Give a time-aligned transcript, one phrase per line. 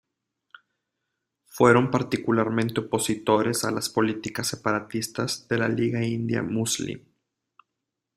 [1.45, 7.05] Fueron particularmente opositores a las políticas separatistas de la Liga India Muslim.